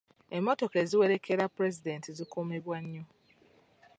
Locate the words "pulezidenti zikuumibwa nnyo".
1.55-3.03